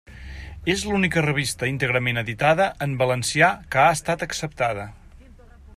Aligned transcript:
És 0.73 0.85
l'única 0.91 1.21
revista 1.25 1.69
íntegrament 1.73 2.21
editada 2.23 2.67
en 2.87 2.95
valencià 3.03 3.51
que 3.75 3.83
ha 3.83 3.95
estat 3.99 4.25
acceptada. 4.29 4.89